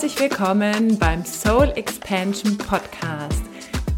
[0.00, 3.42] herzlich willkommen beim Soul Expansion Podcast.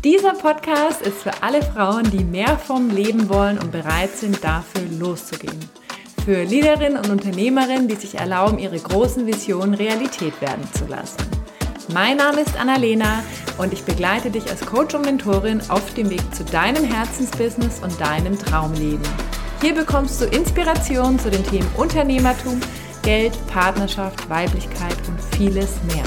[0.03, 4.83] Dieser Podcast ist für alle Frauen, die mehr vom Leben wollen und bereit sind, dafür
[4.99, 5.61] loszugehen.
[6.25, 11.22] Für Leaderinnen und Unternehmerinnen, die sich erlauben, ihre großen Visionen Realität werden zu lassen.
[11.94, 13.22] Mein Name ist Annalena
[13.58, 18.01] und ich begleite dich als Coach und Mentorin auf dem Weg zu deinem Herzensbusiness und
[18.01, 19.07] deinem Traumleben.
[19.61, 22.61] Hier bekommst du Inspiration zu den Themen Unternehmertum,
[23.02, 26.05] Geld, Partnerschaft, Weiblichkeit und vieles mehr.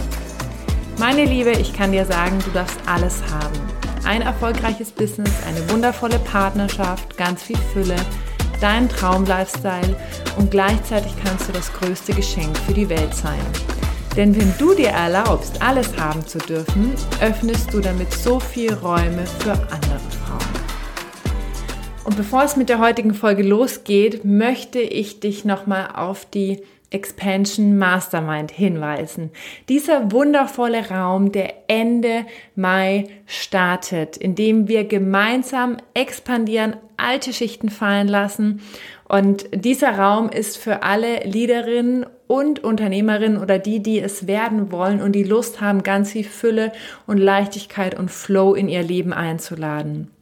[0.98, 3.60] Meine Liebe, ich kann dir sagen, du darfst alles haben.
[4.06, 7.98] Ein erfolgreiches Business, eine wundervolle Partnerschaft, ganz viel Fülle,
[8.62, 9.96] dein Traum-Lifestyle
[10.38, 13.42] und gleichzeitig kannst du das größte Geschenk für die Welt sein.
[14.16, 19.26] Denn wenn du dir erlaubst, alles haben zu dürfen, öffnest du damit so viel Räume
[19.40, 20.56] für andere Frauen.
[22.06, 26.62] Und bevor es mit der heutigen Folge losgeht, möchte ich dich nochmal auf die
[26.96, 29.32] Expansion Mastermind hinweisen.
[29.68, 38.08] Dieser wundervolle Raum, der Ende Mai startet, in dem wir gemeinsam expandieren, alte Schichten fallen
[38.08, 38.62] lassen.
[39.10, 45.02] Und dieser Raum ist für alle Leaderinnen und Unternehmerinnen oder die, die es werden wollen
[45.02, 46.72] und die Lust haben, ganz viel Fülle
[47.06, 50.15] und Leichtigkeit und Flow in ihr Leben einzuladen.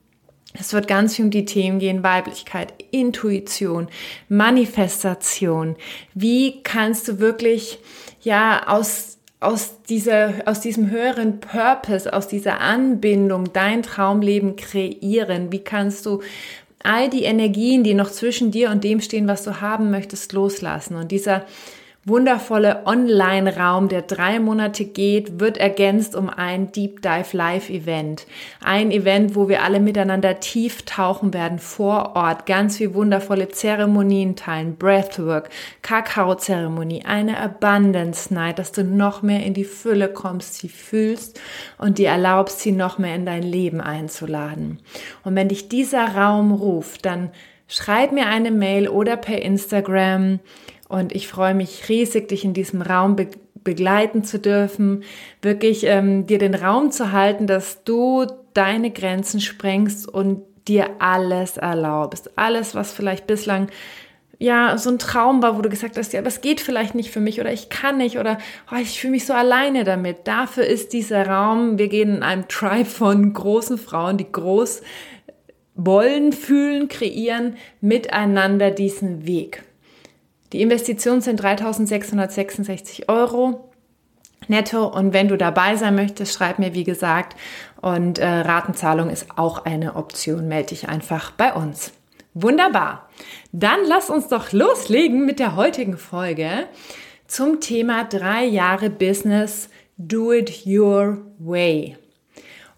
[0.54, 3.88] Es wird ganz viel um die Themen gehen, Weiblichkeit, Intuition,
[4.30, 5.76] Manifestation.
[6.14, 7.80] Wie kannst du wirklich,
[8.22, 15.52] ja, aus, aus dieser, aus diesem höheren Purpose, aus dieser Anbindung dein Traumleben kreieren?
[15.52, 16.22] Wie kannst du
[16.84, 20.96] all die Energien, die noch zwischen dir und dem stehen, was du haben möchtest, loslassen?
[20.98, 21.46] Und dieser,
[22.06, 28.28] wundervolle Online-Raum, der drei Monate geht, wird ergänzt um ein Deep Dive Live Event.
[28.62, 34.36] Ein Event, wo wir alle miteinander tief tauchen werden vor Ort, ganz viel wundervolle Zeremonien
[34.36, 35.50] teilen, Breathwork,
[35.82, 41.40] Kakao-Zeremonie, eine Abundance Night, dass du noch mehr in die Fülle kommst, sie fühlst
[41.78, 44.80] und dir erlaubst, sie noch mehr in dein Leben einzuladen.
[45.24, 47.32] Und wenn dich dieser Raum ruft, dann
[47.70, 50.40] schreib mir eine Mail oder per Instagram
[50.94, 53.28] und ich freue mich riesig, dich in diesem Raum be
[53.64, 55.06] begleiten zu dürfen,
[55.42, 61.56] wirklich ähm, dir den Raum zu halten, dass du deine Grenzen sprengst und dir alles
[61.56, 62.38] erlaubst.
[62.38, 63.70] Alles, was vielleicht bislang
[64.38, 67.10] ja, so ein Traum war, wo du gesagt hast, ja, aber es geht vielleicht nicht
[67.10, 68.38] für mich oder ich kann nicht oder
[68.70, 70.28] oh, ich fühle mich so alleine damit.
[70.28, 74.82] Dafür ist dieser Raum, wir gehen in einem Tribe von großen Frauen, die groß
[75.76, 79.64] wollen, fühlen, kreieren, miteinander diesen Weg.
[80.54, 83.72] Die Investitionen sind 3.666 Euro
[84.48, 87.36] netto und wenn du dabei sein möchtest, schreib mir wie gesagt
[87.82, 90.48] und äh, Ratenzahlung ist auch eine Option.
[90.48, 91.92] Melde dich einfach bei uns.
[92.34, 93.10] Wunderbar.
[93.52, 96.68] Dann lass uns doch loslegen mit der heutigen Folge
[97.28, 101.98] zum Thema drei Jahre Business Do It Your Way.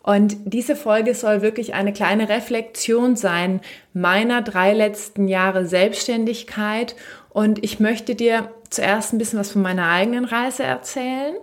[0.03, 3.59] Und diese Folge soll wirklich eine kleine Reflexion sein
[3.91, 6.95] meiner drei letzten Jahre Selbstständigkeit.
[7.35, 11.35] Und ich möchte dir zuerst ein bisschen was von meiner eigenen Reise erzählen,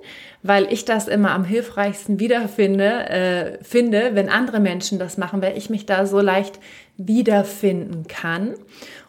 [0.43, 5.59] weil ich das immer am hilfreichsten wiederfinde, äh, finde, wenn andere Menschen das machen, weil
[5.59, 6.59] ich mich da so leicht
[6.97, 8.55] wiederfinden kann.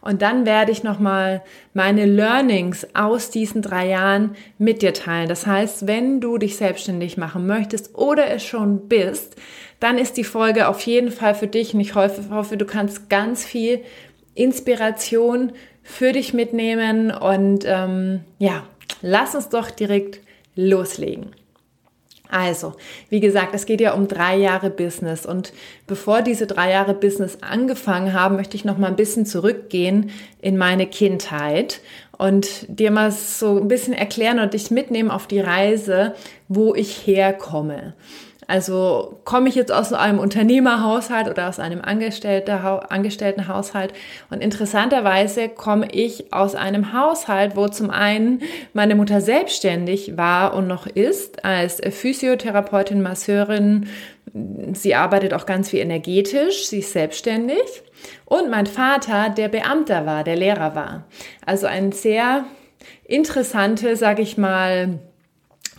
[0.01, 1.41] Und dann werde ich nochmal
[1.73, 5.29] meine Learnings aus diesen drei Jahren mit dir teilen.
[5.29, 9.37] Das heißt, wenn du dich selbstständig machen möchtest oder es schon bist,
[9.79, 13.09] dann ist die Folge auf jeden Fall für dich und ich hoffe, hoffe du kannst
[13.09, 13.79] ganz viel
[14.35, 18.63] Inspiration für dich mitnehmen und ähm, ja,
[19.01, 20.21] lass uns doch direkt
[20.55, 21.35] loslegen.
[22.29, 22.73] Also,
[23.09, 25.53] wie gesagt, es geht ja um drei Jahre Business und
[25.85, 30.09] bevor diese drei Jahre Business angefangen haben, möchte ich noch mal ein bisschen zurückgehen
[30.41, 31.81] in meine Kindheit
[32.17, 36.15] und dir mal so ein bisschen erklären und dich mitnehmen auf die Reise,
[36.47, 37.93] wo ich herkomme.
[38.47, 43.93] Also komme ich jetzt aus einem Unternehmerhaushalt oder aus einem Angestelltenhaushalt
[44.29, 48.41] und interessanterweise komme ich aus einem Haushalt, wo zum einen
[48.73, 53.87] meine Mutter selbstständig war und noch ist als Physiotherapeutin, Masseurin.
[54.73, 57.83] Sie arbeitet auch ganz viel energetisch, sie ist selbstständig.
[58.25, 61.05] Und mein Vater, der Beamter war, der Lehrer war.
[61.45, 62.45] Also ein sehr
[63.05, 64.99] interessante, sage ich mal,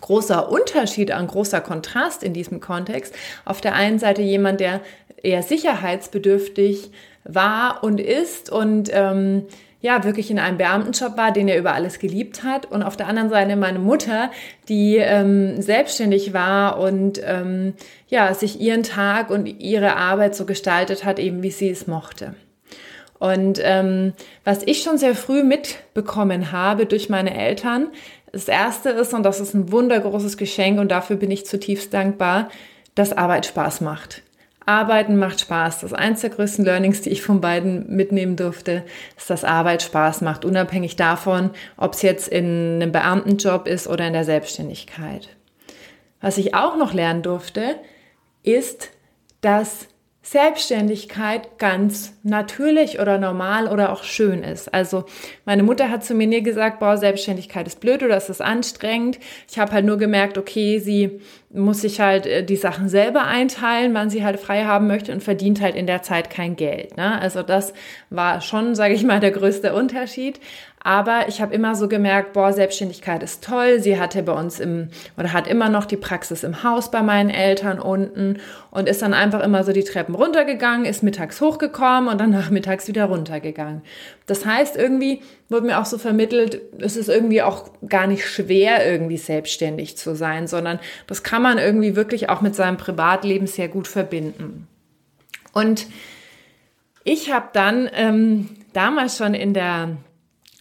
[0.04, 3.14] großer Unterschied, ein großer Kontrast in diesem Kontext.
[3.46, 4.80] Auf der einen Seite jemand, der
[5.22, 6.90] eher sicherheitsbedürftig
[7.24, 9.46] war und ist und ähm,
[9.80, 12.70] ja, wirklich in einem Beamtenjob war, den er über alles geliebt hat.
[12.70, 14.30] Und auf der anderen Seite meine Mutter,
[14.68, 17.74] die ähm, selbstständig war und ähm,
[18.08, 22.34] ja, sich ihren Tag und ihre Arbeit so gestaltet hat, eben wie sie es mochte.
[23.18, 24.12] Und ähm,
[24.44, 27.88] was ich schon sehr früh mitbekommen habe durch meine Eltern,
[28.34, 32.48] Das erste ist, und das ist ein wundergroßes Geschenk und dafür bin ich zutiefst dankbar,
[32.96, 34.22] dass Arbeit Spaß macht.
[34.66, 35.82] Arbeiten macht Spaß.
[35.82, 38.82] Das eins der größten Learnings, die ich von beiden mitnehmen durfte,
[39.16, 44.04] ist, dass Arbeit Spaß macht, unabhängig davon, ob es jetzt in einem Beamtenjob ist oder
[44.04, 45.28] in der Selbstständigkeit.
[46.20, 47.76] Was ich auch noch lernen durfte,
[48.42, 48.90] ist,
[49.42, 49.86] dass
[50.26, 54.72] Selbstständigkeit ganz natürlich oder normal oder auch schön ist.
[54.72, 55.04] Also
[55.44, 59.18] meine Mutter hat zu mir nie gesagt, boah, Selbstständigkeit ist blöd oder ist anstrengend.
[59.50, 63.92] Ich habe halt nur gemerkt, okay, sie muss sich halt äh, die Sachen selber einteilen,
[63.92, 66.96] wann sie halt frei haben möchte und verdient halt in der Zeit kein Geld.
[66.96, 67.20] Ne?
[67.20, 67.74] Also das
[68.08, 70.40] war schon, sage ich mal, der größte Unterschied.
[70.86, 73.80] Aber ich habe immer so gemerkt, boah, Selbstständigkeit ist toll.
[73.80, 77.30] Sie hatte bei uns im oder hat immer noch die Praxis im Haus bei meinen
[77.30, 78.38] Eltern unten
[78.70, 82.86] und ist dann einfach immer so die Treppen runtergegangen, ist mittags hochgekommen und dann nachmittags
[82.86, 83.80] wieder runtergegangen.
[84.26, 88.86] Das heißt, irgendwie wurde mir auch so vermittelt, es ist irgendwie auch gar nicht schwer,
[88.86, 93.68] irgendwie selbstständig zu sein, sondern das kann man irgendwie wirklich auch mit seinem Privatleben sehr
[93.68, 94.68] gut verbinden.
[95.54, 95.86] Und
[97.04, 99.96] ich habe dann ähm, damals schon in der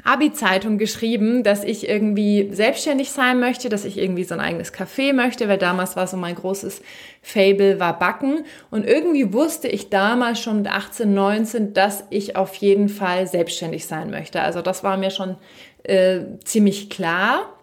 [0.03, 5.13] Abi-Zeitung geschrieben, dass ich irgendwie selbstständig sein möchte, dass ich irgendwie so ein eigenes Café
[5.13, 6.81] möchte, weil damals war so mein großes
[7.21, 8.43] Fable war Backen.
[8.69, 13.87] Und irgendwie wusste ich damals schon mit 18, 19, dass ich auf jeden Fall selbstständig
[13.87, 14.41] sein möchte.
[14.41, 15.37] Also das war mir schon
[15.83, 17.53] äh, ziemlich klar.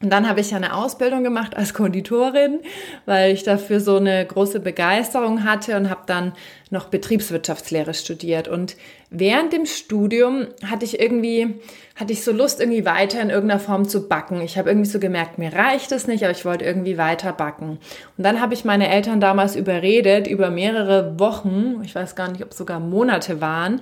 [0.00, 2.60] Und dann habe ich ja eine Ausbildung gemacht als Konditorin,
[3.04, 6.34] weil ich dafür so eine große Begeisterung hatte und habe dann
[6.70, 8.48] noch Betriebswirtschaftslehre studiert.
[8.48, 8.76] Und
[9.10, 11.60] während dem Studium hatte ich irgendwie,
[11.96, 14.40] hatte ich so Lust, irgendwie weiter in irgendeiner Form zu backen.
[14.40, 17.78] Ich habe irgendwie so gemerkt, mir reicht es nicht, aber ich wollte irgendwie weiter backen.
[18.16, 22.42] Und dann habe ich meine Eltern damals überredet, über mehrere Wochen, ich weiß gar nicht,
[22.42, 23.80] ob es sogar Monate waren,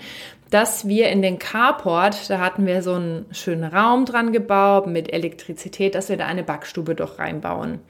[0.51, 5.13] dass wir in den Carport, da hatten wir so einen schönen Raum dran gebaut mit
[5.13, 7.81] Elektrizität, dass wir da eine Backstube doch reinbauen.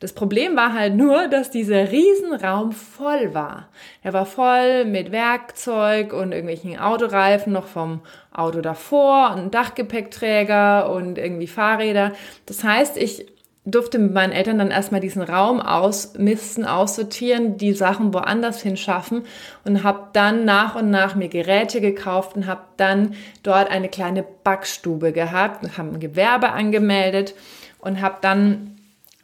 [0.00, 3.68] Das Problem war halt nur, dass dieser Riesenraum voll war.
[4.02, 8.00] Er war voll mit Werkzeug und irgendwelchen Autoreifen noch vom
[8.32, 12.12] Auto davor, ein Dachgepäckträger und irgendwie Fahrräder.
[12.46, 13.26] Das heißt, ich
[13.66, 19.22] durfte mit meinen Eltern dann erstmal diesen Raum ausmisten, aussortieren, die Sachen woanders hinschaffen
[19.64, 24.22] und habe dann nach und nach mir Geräte gekauft und habe dann dort eine kleine
[24.22, 27.34] Backstube gehabt, habe ein Gewerbe angemeldet
[27.78, 28.73] und habe dann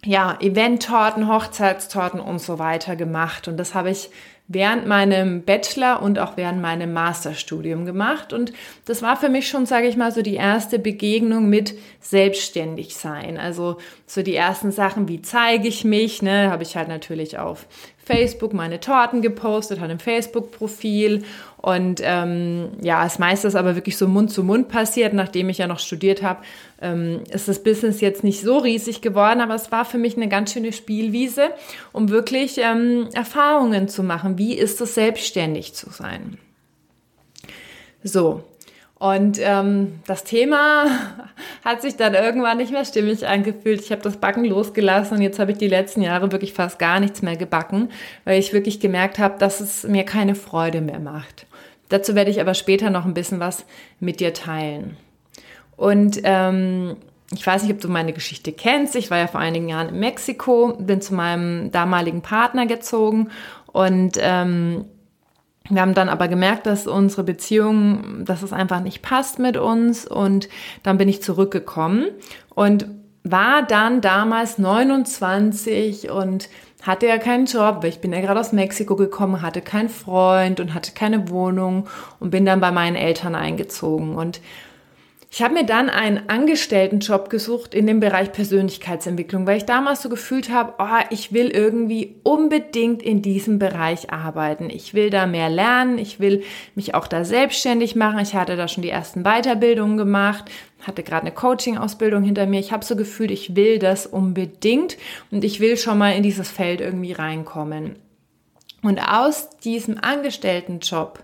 [0.05, 4.11] ja Eventtorten, Hochzeitstorten und so weiter gemacht und das habe ich
[4.53, 8.33] während meinem Bachelor und auch während meinem Masterstudium gemacht.
[8.33, 8.53] Und
[8.85, 13.39] das war für mich schon, sage ich mal, so die erste Begegnung mit Selbstständigsein.
[13.39, 13.77] Also
[14.07, 17.67] so die ersten Sachen, wie zeige ich mich, ne, habe ich halt natürlich auf
[18.05, 21.23] Facebook meine Torten gepostet, hatte ein Facebook-Profil
[21.63, 25.59] und ähm, ja, das meiste ist aber wirklich so Mund zu Mund passiert, nachdem ich
[25.59, 26.43] ja noch studiert habe,
[26.81, 30.29] ähm, ist das Business jetzt nicht so riesig geworden, aber es war für mich eine
[30.29, 31.51] ganz schöne Spielwiese,
[31.93, 34.39] um wirklich ähm, Erfahrungen zu machen.
[34.39, 36.39] Wie ist es, selbstständig zu sein?
[38.03, 38.43] So,
[38.99, 40.87] und ähm, das Thema
[41.65, 43.83] hat sich dann irgendwann nicht mehr stimmig angefühlt.
[43.83, 47.01] Ich habe das Backen losgelassen und jetzt habe ich die letzten Jahre wirklich fast gar
[47.01, 47.91] nichts mehr gebacken,
[48.25, 51.47] weil ich wirklich gemerkt habe, dass es mir keine Freude mehr macht.
[51.91, 53.67] Dazu werde ich aber später noch ein bisschen was
[54.01, 54.97] mit dir teilen.
[55.77, 56.97] Und ähm,
[57.33, 58.97] ich weiß nicht, ob du meine Geschichte kennst.
[58.97, 63.31] Ich war ja vor einigen Jahren in Mexiko, bin zu meinem damaligen Partner gezogen
[63.73, 64.87] und ähm,
[65.69, 70.07] wir haben dann aber gemerkt, dass unsere Beziehung, dass es einfach nicht passt mit uns
[70.07, 70.49] und
[70.83, 72.07] dann bin ich zurückgekommen
[72.55, 72.87] und
[73.23, 76.49] war dann damals 29 und
[76.83, 80.61] hatte ja keinen Job, weil ich bin ja gerade aus Mexiko gekommen, hatte keinen Freund
[80.61, 84.15] und hatte keine Wohnung und bin dann bei meinen Eltern eingezogen.
[84.15, 84.41] Und
[85.33, 90.09] ich habe mir dann einen Angestelltenjob gesucht in dem Bereich Persönlichkeitsentwicklung, weil ich damals so
[90.09, 94.71] gefühlt habe, oh, ich will irgendwie unbedingt in diesem Bereich arbeiten.
[94.71, 96.43] Ich will da mehr lernen, ich will
[96.75, 98.19] mich auch da selbstständig machen.
[98.19, 100.51] Ich hatte da schon die ersten Weiterbildungen gemacht,
[100.83, 102.59] hatte gerade eine Coaching-Ausbildung hinter mir.
[102.59, 104.97] Ich habe so gefühlt, ich will das unbedingt
[105.31, 107.95] und ich will schon mal in dieses Feld irgendwie reinkommen.
[108.83, 111.23] Und aus diesem Angestelltenjob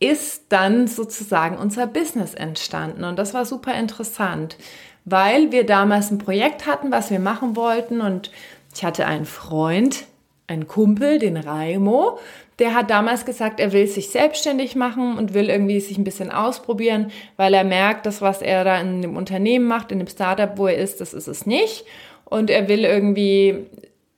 [0.00, 3.04] ist dann sozusagen unser Business entstanden.
[3.04, 4.56] Und das war super interessant,
[5.04, 8.00] weil wir damals ein Projekt hatten, was wir machen wollten.
[8.00, 8.30] Und
[8.74, 10.06] ich hatte einen Freund,
[10.46, 12.18] einen Kumpel, den Raimo,
[12.60, 16.30] der hat damals gesagt, er will sich selbstständig machen und will irgendwie sich ein bisschen
[16.30, 20.58] ausprobieren, weil er merkt, dass was er da in dem Unternehmen macht, in dem Startup,
[20.58, 21.86] wo er ist, das ist es nicht.
[22.26, 23.66] Und er will irgendwie,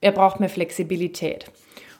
[0.01, 1.45] er braucht mehr Flexibilität.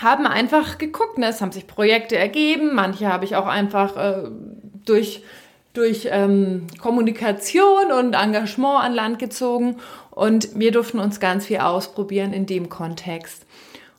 [0.00, 1.18] haben einfach geguckt.
[1.18, 1.26] Ne?
[1.26, 2.74] Es haben sich Projekte ergeben.
[2.74, 4.30] Manche habe ich auch einfach äh,
[4.86, 5.22] durch
[5.74, 9.76] durch ähm, Kommunikation und Engagement an Land gezogen
[10.10, 13.46] und wir durften uns ganz viel ausprobieren in dem Kontext.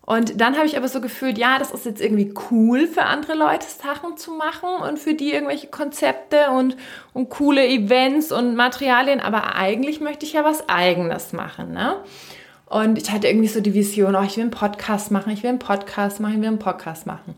[0.05, 3.35] Und dann habe ich aber so gefühlt, ja, das ist jetzt irgendwie cool für andere
[3.35, 6.75] Leute Sachen zu machen und für die irgendwelche Konzepte und,
[7.13, 11.95] und coole Events und Materialien, aber eigentlich möchte ich ja was eigenes machen, ne?
[12.65, 15.51] Und ich hatte irgendwie so die Vision, oh, ich will einen Podcast machen, ich will
[15.51, 17.35] einen Podcast machen, ich will einen Podcast machen.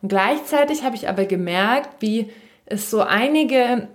[0.00, 2.30] Und gleichzeitig habe ich aber gemerkt, wie
[2.66, 3.88] es so einige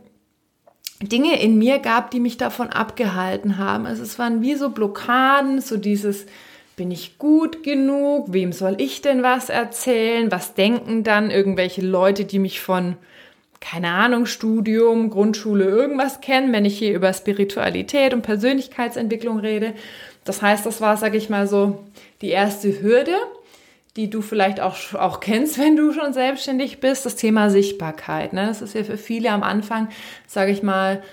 [1.01, 3.85] Dinge in mir gab, die mich davon abgehalten haben.
[3.85, 6.25] Also es waren wie so Blockaden, so dieses,
[6.81, 8.33] bin ich gut genug?
[8.33, 10.31] Wem soll ich denn was erzählen?
[10.31, 12.97] Was denken dann irgendwelche Leute, die mich von,
[13.59, 19.75] keine Ahnung, Studium, Grundschule, irgendwas kennen, wenn ich hier über Spiritualität und Persönlichkeitsentwicklung rede?
[20.23, 21.83] Das heißt, das war, sage ich mal so,
[22.23, 23.13] die erste Hürde,
[23.95, 28.33] die du vielleicht auch, auch kennst, wenn du schon selbstständig bist, das Thema Sichtbarkeit.
[28.33, 28.47] Ne?
[28.47, 29.89] Das ist ja für viele am Anfang,
[30.25, 31.03] sage ich mal,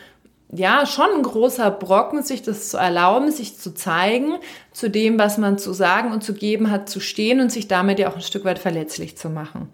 [0.51, 4.39] ja, schon ein großer Brocken, sich das zu erlauben, sich zu zeigen,
[4.73, 7.99] zu dem, was man zu sagen und zu geben hat, zu stehen und sich damit
[7.99, 9.69] ja auch ein Stück weit verletzlich zu machen.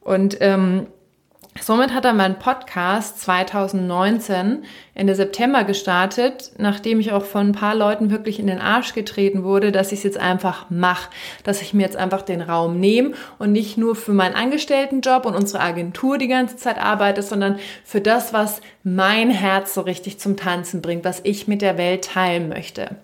[0.00, 0.86] Und ähm,
[1.60, 7.76] Somit hat er meinen Podcast 2019 Ende September gestartet, nachdem ich auch von ein paar
[7.76, 11.10] Leuten wirklich in den Arsch getreten wurde, dass ich es jetzt einfach mache,
[11.44, 15.36] dass ich mir jetzt einfach den Raum nehme und nicht nur für meinen Angestelltenjob und
[15.36, 20.36] unsere Agentur die ganze Zeit arbeite, sondern für das, was mein Herz so richtig zum
[20.36, 22.96] Tanzen bringt, was ich mit der Welt teilen möchte.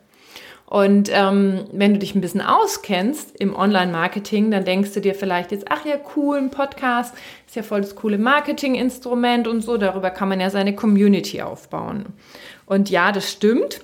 [0.70, 5.50] Und ähm, wenn du dich ein bisschen auskennst im Online-Marketing, dann denkst du dir vielleicht
[5.50, 7.12] jetzt, ach ja, cool, ein Podcast
[7.48, 9.78] ist ja voll das coole Marketing-Instrument und so.
[9.78, 12.06] Darüber kann man ja seine Community aufbauen.
[12.66, 13.80] Und ja, das stimmt.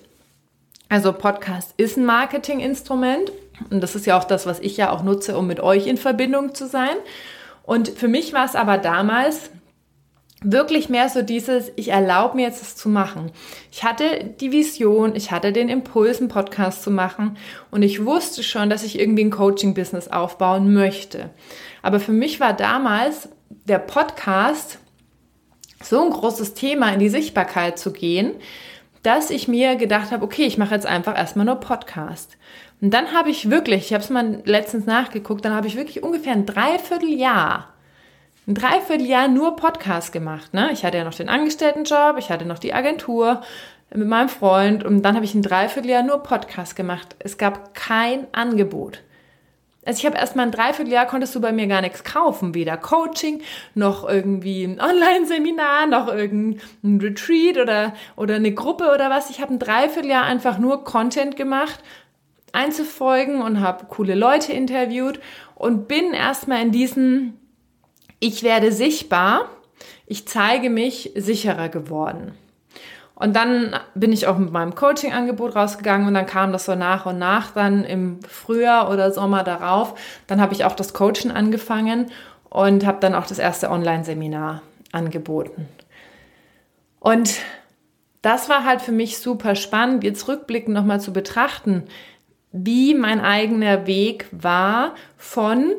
[0.89, 3.33] Also Podcast ist ein Marketing-Instrument.
[3.69, 5.97] Und das ist ja auch das, was ich ja auch nutze, um mit euch in
[5.97, 6.95] Verbindung zu sein.
[7.65, 9.51] Und für mich war es aber damals
[10.43, 13.33] wirklich mehr so dieses, ich erlaube mir jetzt das zu machen.
[13.73, 17.39] Ich hatte die Vision, ich hatte den Impuls, einen Podcast zu machen
[17.71, 21.31] und ich wusste schon, dass ich irgendwie ein Coaching-Business aufbauen möchte.
[21.83, 23.31] Aber für mich war damals
[23.65, 24.79] der Podcast
[25.83, 28.33] so ein großes Thema, in die Sichtbarkeit zu gehen,
[29.03, 32.37] dass ich mir gedacht habe, okay, ich mache jetzt einfach erstmal nur Podcast.
[32.81, 36.03] Und dann habe ich wirklich, ich habe es mal letztens nachgeguckt, dann habe ich wirklich
[36.03, 37.73] ungefähr ein Dreivierteljahr
[38.47, 40.55] ein Dreivierteljahr nur Podcast gemacht.
[40.55, 40.71] Ne?
[40.73, 43.41] Ich hatte ja noch den Angestelltenjob, ich hatte noch die Agentur
[43.93, 47.17] mit meinem Freund und dann habe ich ein Dreivierteljahr nur Podcast gemacht.
[47.19, 49.03] Es gab kein Angebot.
[49.85, 52.77] Also ich habe erst mal ein Dreivierteljahr konntest du bei mir gar nichts kaufen, weder
[52.77, 53.43] Coaching
[53.75, 59.31] noch irgendwie ein Online-Seminar, noch irgendein Retreat oder, oder eine Gruppe oder was.
[59.31, 61.81] Ich habe ein Dreivierteljahr einfach nur Content gemacht,
[62.53, 65.21] einzufolgen und habe coole Leute interviewt
[65.55, 67.41] und bin erstmal in diesen
[68.19, 69.49] ich werde sichtbar,
[70.07, 72.35] ich zeige mich sicherer geworden.
[73.15, 77.07] Und dann bin ich auch mit meinem Coaching-Angebot rausgegangen und dann kam das so nach
[77.07, 79.99] und nach dann im Frühjahr oder Sommer darauf.
[80.27, 82.11] Dann habe ich auch das Coaching angefangen
[82.51, 84.61] und habe dann auch das erste Online-Seminar
[84.93, 85.67] angeboten.
[87.01, 87.37] Und
[88.21, 91.85] das war halt für mich super spannend, jetzt rückblickend nochmal zu betrachten,
[92.53, 95.73] wie mein eigener Weg war von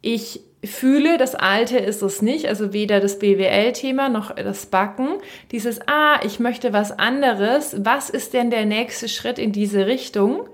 [0.00, 5.18] ich fühle, das Alte ist es nicht, also weder das BWL-Thema noch das Backen.
[5.50, 7.76] Dieses, ah, ich möchte was anderes.
[7.84, 10.48] Was ist denn der nächste Schritt in diese Richtung?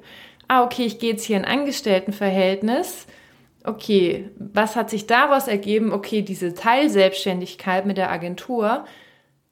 [0.48, 3.06] Ah, okay, ich gehe jetzt hier in Angestelltenverhältnis.
[3.64, 5.92] Okay, was hat sich daraus ergeben?
[5.92, 8.86] Okay, diese Teilselbstständigkeit mit der Agentur.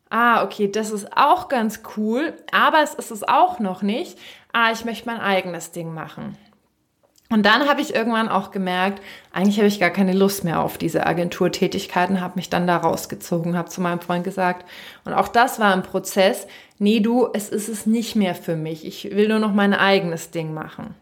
[0.09, 4.19] Ah, okay, das ist auch ganz cool, aber es ist es auch noch nicht.
[4.53, 6.39] Ah, ich möchte mein eigenes Ding machen.
[7.29, 9.03] Und dann habe ich irgendwann auch gemerkt,
[9.33, 13.57] eigentlich habe ich gar keine Lust mehr auf diese Agenturtätigkeiten, habe mich dann da rausgezogen,
[13.59, 14.65] habe zu meinem Freund gesagt,
[15.05, 16.47] und auch das war ein Prozess,
[16.79, 20.31] nee du, es ist es nicht mehr für mich, ich will nur noch mein eigenes
[20.31, 20.95] Ding machen.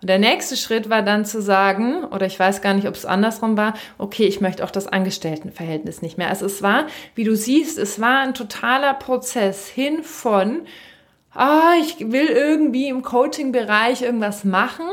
[0.00, 3.04] Und der nächste Schritt war dann zu sagen, oder ich weiß gar nicht, ob es
[3.04, 6.28] andersrum war, okay, ich möchte auch das Angestelltenverhältnis nicht mehr.
[6.28, 10.62] Also es war, wie du siehst, es war ein totaler Prozess hin von,
[11.34, 14.86] ah, ich will irgendwie im Coaching-Bereich irgendwas machen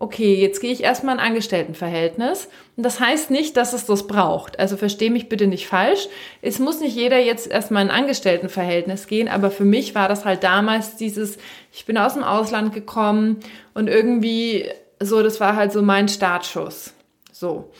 [0.00, 2.48] okay, jetzt gehe ich erstmal ein Angestelltenverhältnis.
[2.76, 4.58] Und das heißt nicht, dass es das braucht.
[4.58, 6.08] Also verstehe mich bitte nicht falsch.
[6.40, 10.42] Es muss nicht jeder jetzt erstmal ein Angestelltenverhältnis gehen, aber für mich war das halt
[10.42, 11.36] damals dieses,
[11.70, 13.40] ich bin aus dem Ausland gekommen
[13.74, 16.94] und irgendwie so, das war halt so mein Startschuss.
[17.30, 17.70] So.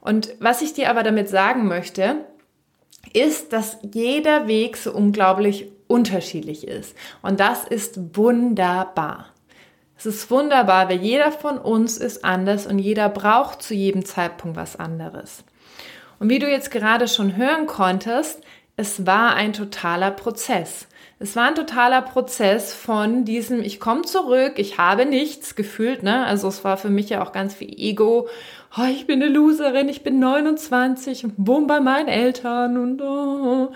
[0.00, 2.24] Und was ich dir aber damit sagen möchte,
[3.12, 6.96] ist, dass jeder Weg so unglaublich unterschiedlich ist.
[7.20, 9.35] Und das ist wunderbar.
[9.98, 14.56] Es ist wunderbar, weil jeder von uns ist anders und jeder braucht zu jedem Zeitpunkt
[14.56, 15.44] was anderes.
[16.18, 18.42] Und wie du jetzt gerade schon hören konntest,
[18.76, 20.86] es war ein totaler Prozess.
[21.18, 26.26] Es war ein totaler Prozess von diesem, ich komme zurück, ich habe nichts gefühlt, ne?
[26.26, 28.28] Also es war für mich ja auch ganz viel Ego.
[28.76, 33.72] Oh, ich bin eine Loserin, ich bin 29 und wohne bei meinen Eltern und oh.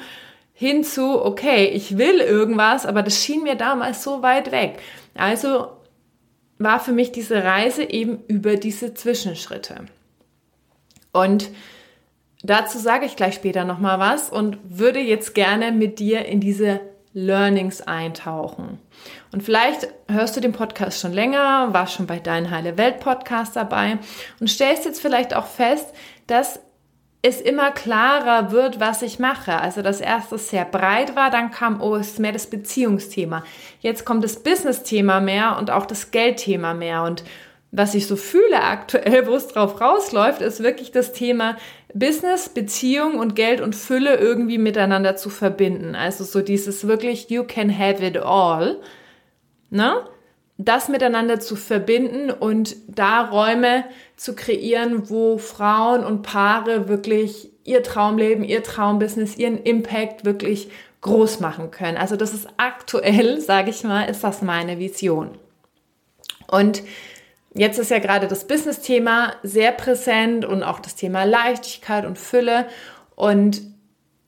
[0.52, 4.80] hinzu, okay, ich will irgendwas, aber das schien mir damals so weit weg.
[5.14, 5.68] Also
[6.61, 9.87] war für mich diese Reise eben über diese Zwischenschritte.
[11.11, 11.49] Und
[12.42, 16.81] dazu sage ich gleich später nochmal was und würde jetzt gerne mit dir in diese
[17.14, 18.79] Learnings eintauchen.
[19.33, 23.57] Und vielleicht hörst du den Podcast schon länger, warst schon bei Dein Heile Welt Podcast
[23.57, 23.99] dabei
[24.38, 25.88] und stellst jetzt vielleicht auch fest,
[26.27, 26.61] dass
[27.22, 29.61] es immer klarer wird, was ich mache.
[29.61, 33.44] Also das erste sehr breit war, dann kam, oh, es ist mehr das Beziehungsthema.
[33.80, 37.02] Jetzt kommt das Business-Thema mehr und auch das Geldthema mehr.
[37.02, 37.24] Und
[37.72, 41.56] was ich so fühle aktuell, wo es drauf rausläuft, ist wirklich das Thema
[41.92, 45.94] Business, Beziehung und Geld und Fülle irgendwie miteinander zu verbinden.
[45.94, 48.80] Also so dieses wirklich, you can have it all.
[49.68, 50.04] Ne?
[50.64, 53.85] Das miteinander zu verbinden und da Räume
[54.16, 60.68] zu kreieren, wo Frauen und Paare wirklich ihr Traumleben, ihr Traumbusiness, ihren Impact wirklich
[61.01, 61.96] groß machen können.
[61.96, 65.31] Also das ist aktuell, sage ich mal, ist das meine Vision.
[66.46, 66.83] Und
[67.55, 72.66] jetzt ist ja gerade das Business-Thema sehr präsent und auch das Thema Leichtigkeit und Fülle.
[73.14, 73.62] Und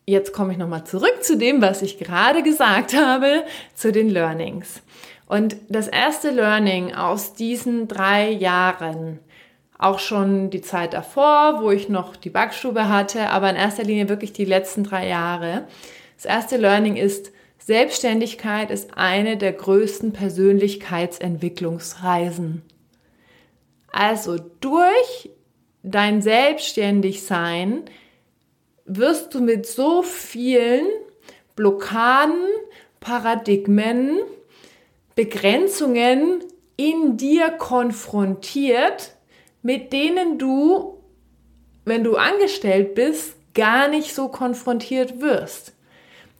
[0.07, 4.81] jetzt komme ich nochmal zurück zu dem, was ich gerade gesagt habe, zu den Learnings.
[5.27, 9.19] Und das erste Learning aus diesen drei Jahren,
[9.79, 14.09] auch schon die Zeit davor, wo ich noch die Backstube hatte, aber in erster Linie
[14.09, 15.67] wirklich die letzten drei Jahre.
[16.17, 22.63] Das erste Learning ist, Selbstständigkeit ist eine der größten Persönlichkeitsentwicklungsreisen.
[23.93, 25.31] Also durch
[25.83, 27.83] dein Selbstständigsein
[28.85, 30.87] wirst du mit so vielen
[31.55, 32.41] Blockaden,
[33.01, 34.19] Paradigmen,
[35.15, 36.43] Begrenzungen
[36.77, 39.17] in dir konfrontiert,
[39.63, 40.99] mit denen du,
[41.85, 45.75] wenn du angestellt bist, gar nicht so konfrontiert wirst.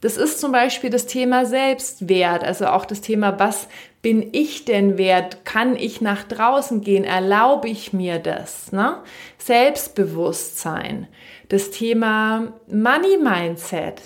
[0.01, 3.69] Das ist zum Beispiel das Thema Selbstwert, also auch das Thema, was
[4.01, 5.45] bin ich denn wert?
[5.45, 7.05] Kann ich nach draußen gehen?
[7.05, 8.73] Erlaube ich mir das?
[8.73, 8.97] Ne?
[9.37, 11.07] Selbstbewusstsein,
[11.47, 14.01] das Thema Money Mindset.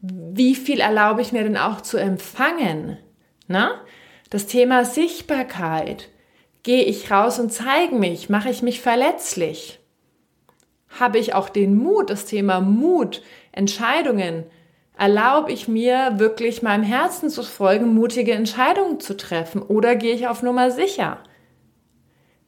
[0.00, 2.98] Wie viel erlaube ich mir denn auch zu empfangen?
[3.46, 3.70] Ne?
[4.30, 6.10] Das Thema Sichtbarkeit.
[6.62, 8.28] Gehe ich raus und zeige mich?
[8.28, 9.80] Mache ich mich verletzlich?
[11.00, 14.44] Habe ich auch den Mut, das Thema Mut, Entscheidungen?
[14.98, 20.28] Erlaube ich mir wirklich meinem Herzen zu folgen, mutige Entscheidungen zu treffen oder gehe ich
[20.28, 21.20] auf Nummer sicher?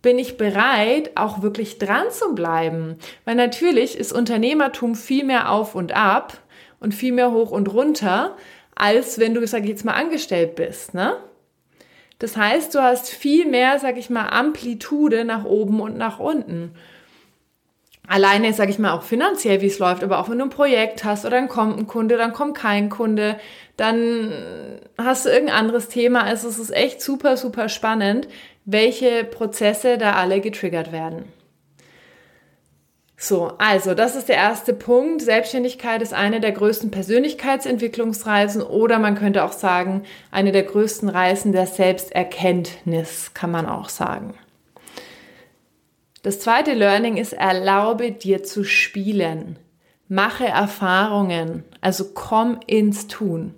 [0.02, 2.98] Bin ich bereit, auch wirklich dran zu bleiben?
[3.24, 6.42] Weil natürlich ist Unternehmertum viel mehr auf und ab
[6.78, 8.36] und viel mehr hoch und runter,
[8.74, 11.16] als wenn du, sag ich jetzt mal, angestellt bist, ne?
[12.20, 16.72] Das heißt, du hast viel mehr, sag ich mal, Amplitude nach oben und nach unten.
[18.10, 21.04] alleine, sage ich mal, auch finanziell, wie es läuft, aber auch wenn du ein Projekt
[21.04, 23.38] hast oder dann kommt ein Kunde, dann kommt kein Kunde,
[23.76, 24.32] dann
[24.98, 26.24] hast du irgendein anderes Thema.
[26.24, 28.28] Also es ist echt super, super spannend,
[28.64, 31.24] welche Prozesse da alle getriggert werden.
[33.22, 35.20] So, also das ist der erste Punkt.
[35.20, 41.52] Selbstständigkeit ist eine der größten Persönlichkeitsentwicklungsreisen oder man könnte auch sagen, eine der größten Reisen
[41.52, 44.32] der Selbsterkenntnis, kann man auch sagen.
[46.22, 49.58] Das zweite Learning ist, erlaube dir zu spielen.
[50.08, 53.54] Mache Erfahrungen, also komm ins Tun.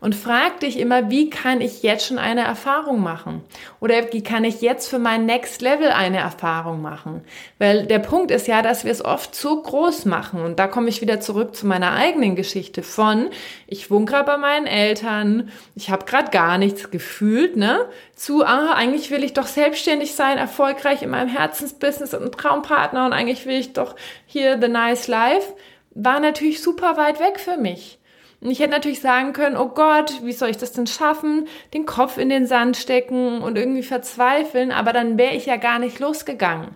[0.00, 3.42] Und frag dich immer, wie kann ich jetzt schon eine Erfahrung machen?
[3.80, 7.22] Oder wie kann ich jetzt für mein Next Level eine Erfahrung machen?
[7.58, 10.40] Weil der Punkt ist ja, dass wir es oft so groß machen.
[10.40, 13.28] Und da komme ich wieder zurück zu meiner eigenen Geschichte von,
[13.66, 17.86] ich wohne gerade bei meinen Eltern, ich habe gerade gar nichts gefühlt, ne?
[18.16, 23.12] Zu, ah, eigentlich will ich doch selbstständig sein, erfolgreich in meinem Herzensbusiness und Traumpartner und
[23.12, 25.54] eigentlich will ich doch hier the nice life.
[25.94, 27.99] War natürlich super weit weg für mich.
[28.40, 31.46] Und ich hätte natürlich sagen können, oh Gott, wie soll ich das denn schaffen?
[31.74, 35.78] Den Kopf in den Sand stecken und irgendwie verzweifeln, aber dann wäre ich ja gar
[35.78, 36.68] nicht losgegangen.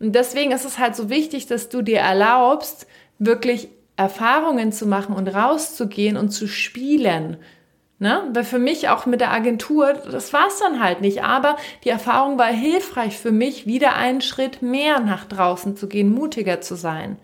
[0.00, 2.86] Und deswegen ist es halt so wichtig, dass du dir erlaubst,
[3.18, 7.38] wirklich Erfahrungen zu machen und rauszugehen und zu spielen.
[7.98, 8.28] Ne?
[8.32, 11.22] Weil für mich auch mit der Agentur, das war es dann halt nicht.
[11.22, 16.12] Aber die Erfahrung war hilfreich für mich, wieder einen Schritt mehr nach draußen zu gehen,
[16.12, 17.16] mutiger zu sein.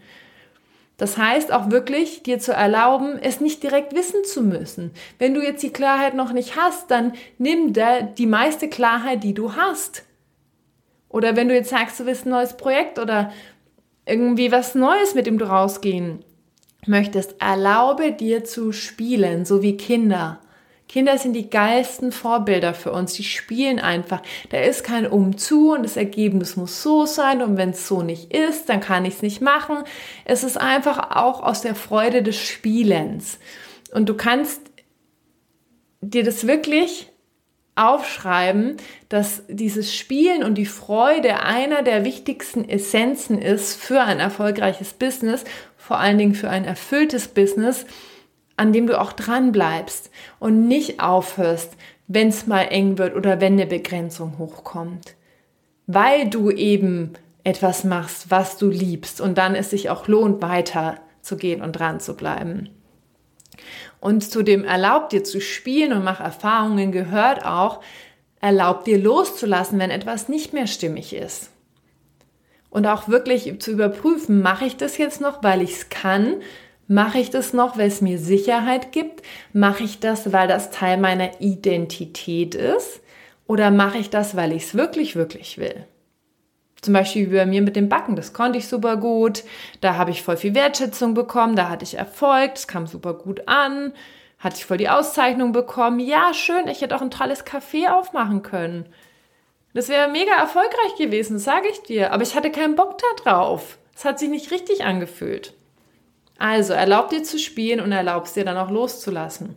[0.98, 4.90] Das heißt auch wirklich, dir zu erlauben, es nicht direkt wissen zu müssen.
[5.18, 9.32] Wenn du jetzt die Klarheit noch nicht hast, dann nimm da die meiste Klarheit, die
[9.32, 10.02] du hast.
[11.08, 13.32] Oder wenn du jetzt sagst, du willst ein neues Projekt oder
[14.06, 16.24] irgendwie was Neues, mit dem du rausgehen
[16.86, 20.40] möchtest, erlaube dir zu spielen, so wie Kinder.
[20.88, 23.12] Kinder sind die geilsten Vorbilder für uns.
[23.12, 24.22] Die spielen einfach.
[24.48, 27.42] Da ist kein Umzu und das Ergebnis muss so sein.
[27.42, 29.84] Und wenn es so nicht ist, dann kann ich es nicht machen.
[30.24, 33.38] Es ist einfach auch aus der Freude des Spielens.
[33.92, 34.62] Und du kannst
[36.00, 37.10] dir das wirklich
[37.76, 38.76] aufschreiben,
[39.08, 45.44] dass dieses Spielen und die Freude einer der wichtigsten Essenzen ist für ein erfolgreiches Business,
[45.76, 47.86] vor allen Dingen für ein erfülltes Business
[48.58, 51.76] an dem du auch dran bleibst und nicht aufhörst,
[52.08, 55.14] wenn es mal eng wird oder wenn eine Begrenzung hochkommt.
[55.86, 57.12] Weil du eben
[57.44, 61.72] etwas machst, was du liebst und dann es sich auch lohnt, weiter zu gehen und
[61.72, 62.70] dran zu bleiben.
[64.00, 67.80] Und zu dem erlaubt dir zu spielen und mach Erfahrungen gehört auch,
[68.40, 71.50] erlaubt dir loszulassen, wenn etwas nicht mehr stimmig ist.
[72.70, 76.42] Und auch wirklich zu überprüfen, mache ich das jetzt noch, weil ich es kann
[76.90, 79.22] Mache ich das noch, weil es mir Sicherheit gibt?
[79.52, 83.02] Mache ich das, weil das Teil meiner Identität ist?
[83.46, 85.86] Oder mache ich das, weil ich es wirklich, wirklich will?
[86.80, 89.44] Zum Beispiel wie bei mir mit dem Backen, das konnte ich super gut.
[89.82, 93.46] Da habe ich voll viel Wertschätzung bekommen, da hatte ich Erfolg, das kam super gut
[93.48, 93.92] an,
[94.38, 96.00] hatte ich voll die Auszeichnung bekommen.
[96.00, 98.86] Ja, schön, ich hätte auch ein tolles Café aufmachen können.
[99.74, 102.12] Das wäre mega erfolgreich gewesen, sage ich dir.
[102.14, 103.76] Aber ich hatte keinen Bock da drauf.
[103.94, 105.52] Es hat sich nicht richtig angefühlt.
[106.38, 109.56] Also erlaub dir zu spielen und erlaubst dir dann auch loszulassen.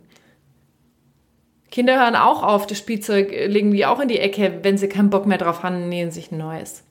[1.70, 5.08] Kinder hören auch auf, das Spielzeug legen die auch in die Ecke, wenn sie keinen
[5.08, 6.82] Bock mehr drauf haben, nähen sich ein neues.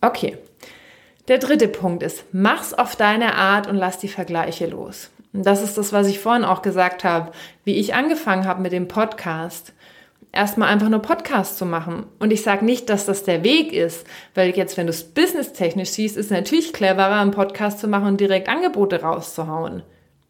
[0.00, 0.38] Okay.
[1.26, 5.10] Der dritte Punkt ist, mach's auf deine Art und lass die Vergleiche los.
[5.32, 7.32] Das ist das, was ich vorhin auch gesagt habe,
[7.64, 9.72] wie ich angefangen habe mit dem Podcast
[10.34, 12.06] erstmal einfach nur Podcast zu machen.
[12.18, 15.90] Und ich sage nicht, dass das der Weg ist, weil jetzt, wenn du es businesstechnisch
[15.90, 19.82] siehst, ist natürlich cleverer, einen Podcast zu machen und direkt Angebote rauszuhauen.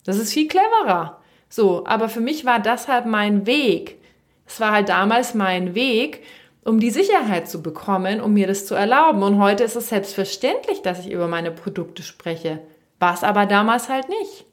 [0.05, 1.21] Das ist viel cleverer.
[1.49, 3.99] So, aber für mich war das halt mein Weg.
[4.47, 6.23] Es war halt damals mein Weg,
[6.65, 9.23] um die Sicherheit zu bekommen, um mir das zu erlauben.
[9.23, 12.61] Und heute ist es selbstverständlich, dass ich über meine Produkte spreche.
[12.99, 14.45] War es aber damals halt nicht.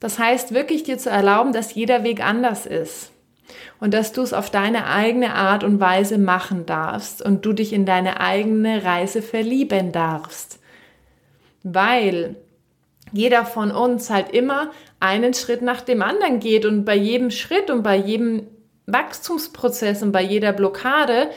[0.00, 3.13] Das heißt, wirklich dir zu erlauben, dass jeder Weg anders ist
[3.80, 7.72] und dass du es auf deine eigene Art und Weise machen darfst und du dich
[7.72, 10.60] in deine eigene Reise verlieben darfst.
[11.62, 12.36] Weil
[13.12, 17.70] jeder von uns halt immer einen Schritt nach dem anderen geht und bei jedem Schritt
[17.70, 18.46] und bei jedem
[18.86, 21.30] Wachstumsprozess und bei jeder Blockade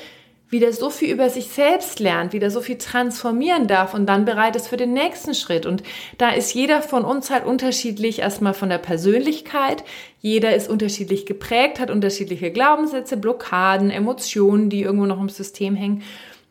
[0.49, 4.55] wieder so viel über sich selbst lernt, wieder so viel transformieren darf und dann bereit
[4.55, 5.65] ist für den nächsten Schritt.
[5.65, 5.83] Und
[6.17, 9.83] da ist jeder von uns halt unterschiedlich erstmal von der Persönlichkeit.
[10.19, 16.03] Jeder ist unterschiedlich geprägt, hat unterschiedliche Glaubenssätze, Blockaden, Emotionen, die irgendwo noch im System hängen.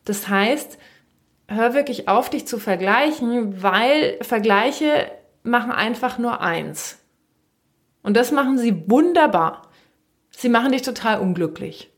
[0.05, 0.77] Das heißt,
[1.47, 5.09] hör wirklich auf, dich zu vergleichen, weil Vergleiche
[5.43, 6.99] machen einfach nur eins.
[8.03, 9.63] Und das machen sie wunderbar.
[10.29, 11.89] Sie machen dich total unglücklich.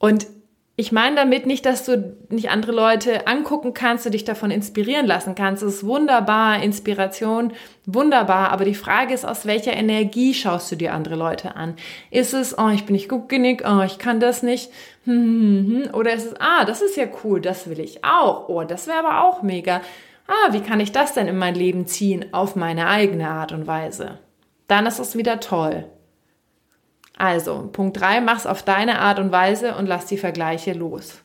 [0.00, 0.26] Und
[0.80, 5.06] ich meine damit nicht, dass du nicht andere Leute angucken kannst und dich davon inspirieren
[5.06, 5.62] lassen kannst.
[5.62, 7.52] Das ist wunderbar, Inspiration,
[7.84, 8.50] wunderbar.
[8.50, 11.74] Aber die Frage ist, aus welcher Energie schaust du dir andere Leute an?
[12.10, 14.70] Ist es, oh, ich bin nicht gut genug, oh, ich kann das nicht.
[15.04, 18.48] Hm, hm, hm, Oder ist es, ah, das ist ja cool, das will ich auch.
[18.48, 19.82] Oh, das wäre aber auch mega.
[20.26, 22.32] Ah, wie kann ich das denn in mein Leben ziehen?
[22.32, 24.18] Auf meine eigene Art und Weise.
[24.66, 25.84] Dann ist es wieder toll.
[27.20, 31.20] Also, Punkt 3, mach's auf deine Art und Weise und lass die Vergleiche los.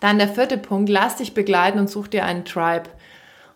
[0.00, 2.88] Dann der vierte Punkt, lass dich begleiten und such dir einen Tribe.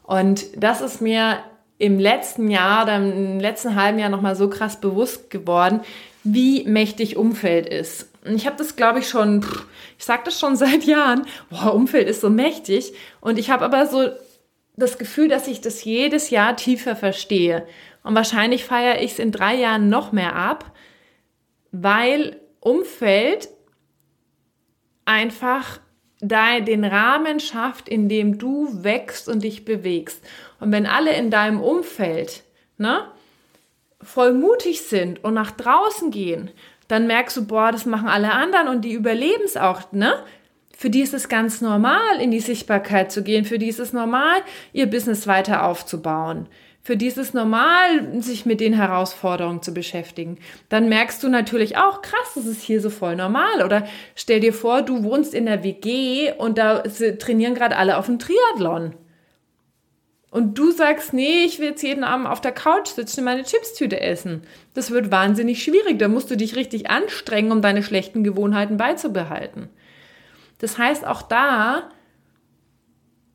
[0.03, 1.38] Und das ist mir
[1.79, 5.81] im letzten Jahr oder im letzten halben Jahr nochmal so krass bewusst geworden,
[6.23, 8.11] wie mächtig Umfeld ist.
[8.27, 9.42] Und ich habe das, glaube ich, schon,
[9.99, 12.92] ich sage das schon seit Jahren, boah, Umfeld ist so mächtig.
[13.23, 14.11] Und ich habe aber so
[14.77, 17.66] das Gefühl, dass ich das jedes Jahr tiefer verstehe.
[18.03, 20.71] Und wahrscheinlich feiere ich es in drei Jahren noch mehr ab,
[21.72, 23.48] weil Umfeld
[25.04, 25.80] einfach
[26.20, 30.24] den Rahmen schafft, in dem du wächst und dich bewegst.
[30.61, 32.44] Und wenn alle in deinem Umfeld
[32.78, 33.08] ne,
[34.00, 36.50] voll mutig sind und nach draußen gehen,
[36.87, 40.14] dann merkst du, boah, das machen alle anderen und die überleben es auch, ne?
[40.76, 43.44] Für die ist es ganz normal, in die Sichtbarkeit zu gehen.
[43.44, 44.38] Für die ist es normal,
[44.72, 46.48] ihr Business weiter aufzubauen
[46.83, 52.33] für dieses normal, sich mit den Herausforderungen zu beschäftigen, dann merkst du natürlich auch, krass,
[52.35, 53.62] das ist hier so voll normal.
[53.64, 58.07] Oder stell dir vor, du wohnst in der WG und da trainieren gerade alle auf
[58.07, 58.95] dem Triathlon.
[60.33, 63.45] Und du sagst, nee, ich will jetzt jeden Abend auf der Couch sitzen und meine
[63.45, 64.42] Chipstüte essen.
[64.75, 65.99] Das wird wahnsinnig schwierig.
[65.99, 69.68] Da musst du dich richtig anstrengen, um deine schlechten Gewohnheiten beizubehalten.
[70.59, 71.90] Das heißt, auch da,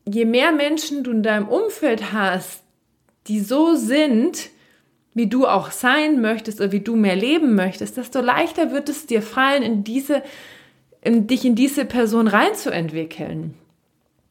[0.04, 2.64] je mehr Menschen du in deinem Umfeld hast,
[3.28, 4.50] die so sind,
[5.14, 9.06] wie du auch sein möchtest oder wie du mehr leben möchtest, desto leichter wird es
[9.06, 10.22] dir fallen, in diese,
[11.02, 13.54] in dich in diese Person reinzuentwickeln.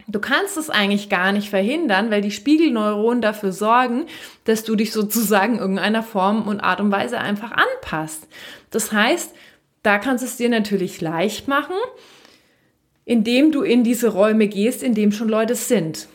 [0.10, 4.06] Du kannst es eigentlich gar nicht verhindern, weil die Spiegelneuronen dafür sorgen,
[4.46, 8.26] dass du dich sozusagen irgendeiner Form und Art und Weise einfach anpasst.
[8.72, 9.36] Das heißt,
[9.84, 11.76] da kannst du es dir natürlich leicht machen,
[13.04, 16.08] indem du in diese Räume gehst, in denen schon Leute sind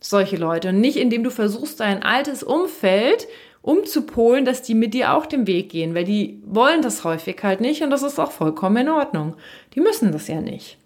[0.00, 0.70] solche Leute.
[0.70, 3.28] Und nicht, indem du versuchst, dein altes Umfeld
[3.62, 7.60] umzupolen, dass die mit dir auch den Weg gehen, weil die wollen das häufig halt
[7.60, 9.36] nicht und das ist auch vollkommen in Ordnung.
[9.74, 10.78] Die müssen das ja nicht.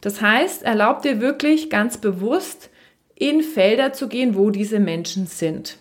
[0.00, 2.70] Das heißt, erlaub dir wirklich ganz bewusst
[3.16, 5.78] in Felder zu gehen, wo diese Menschen sind.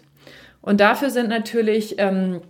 [0.62, 2.41] Und dafür sind natürlich ähm,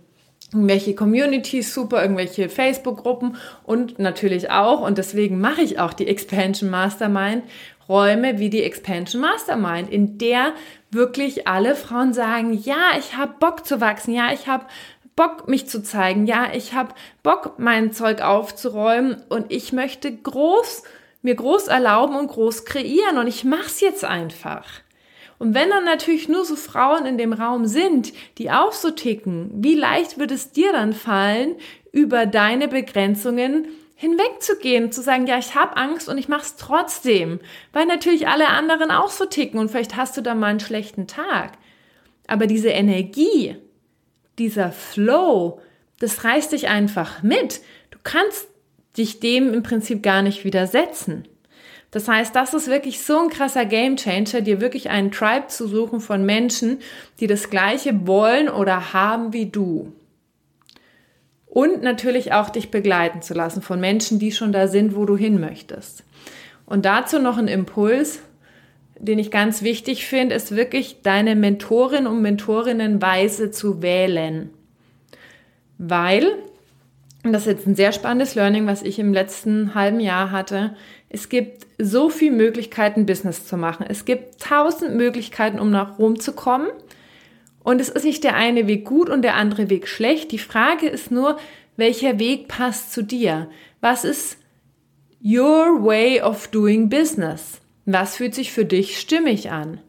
[0.52, 6.70] irgendwelche Communities super, irgendwelche Facebook-Gruppen und natürlich auch, und deswegen mache ich auch die Expansion
[6.70, 7.42] Mastermind,
[7.88, 10.52] Räume wie die Expansion Mastermind, in der
[10.90, 14.66] wirklich alle Frauen sagen, ja, ich habe Bock zu wachsen, ja, ich habe
[15.16, 20.82] Bock, mich zu zeigen, ja, ich habe Bock, mein Zeug aufzuräumen und ich möchte groß,
[21.22, 24.66] mir groß erlauben und groß kreieren und ich mach's jetzt einfach.
[25.38, 29.50] Und wenn dann natürlich nur so Frauen in dem Raum sind, die auch so ticken,
[29.54, 31.56] wie leicht wird es dir dann fallen,
[31.92, 37.40] über deine Begrenzungen hinwegzugehen, zu sagen, ja, ich habe Angst und ich mache es trotzdem,
[37.72, 41.06] weil natürlich alle anderen auch so ticken und vielleicht hast du da mal einen schlechten
[41.06, 41.52] Tag.
[42.26, 43.56] Aber diese Energie,
[44.38, 45.60] dieser Flow,
[46.00, 47.60] das reißt dich einfach mit.
[47.90, 48.48] Du kannst
[48.96, 51.28] dich dem im Prinzip gar nicht widersetzen.
[51.90, 56.00] Das heißt, das ist wirklich so ein krasser Gamechanger, dir wirklich einen Tribe zu suchen
[56.00, 56.80] von Menschen,
[57.20, 59.92] die das Gleiche wollen oder haben wie du
[61.54, 65.16] und natürlich auch dich begleiten zu lassen von Menschen, die schon da sind, wo du
[65.16, 66.04] hin möchtest.
[66.66, 68.20] Und dazu noch ein Impuls,
[68.98, 74.50] den ich ganz wichtig finde, ist wirklich deine Mentorin und Mentorinnenweise zu wählen.
[75.78, 76.32] Weil,
[77.22, 80.74] und das ist jetzt ein sehr spannendes Learning, was ich im letzten halben Jahr hatte,
[81.08, 83.86] es gibt so viele Möglichkeiten, Business zu machen.
[83.88, 86.66] Es gibt tausend Möglichkeiten, um nach Rom zu kommen.
[87.64, 90.30] Und es ist nicht der eine Weg gut und der andere Weg schlecht.
[90.30, 91.38] Die Frage ist nur,
[91.76, 93.48] welcher Weg passt zu dir?
[93.80, 94.36] Was ist
[95.24, 97.60] your way of doing business?
[97.86, 99.80] Was fühlt sich für dich stimmig an?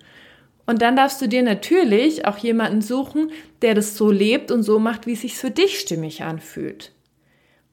[0.66, 4.80] Und dann darfst du dir natürlich auch jemanden suchen, der das so lebt und so
[4.80, 6.94] macht, wie es sich für dich stimmig anfühlt.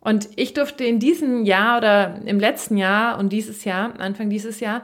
[0.01, 4.59] Und ich durfte in diesem Jahr oder im letzten Jahr und dieses Jahr, Anfang dieses
[4.59, 4.83] Jahr,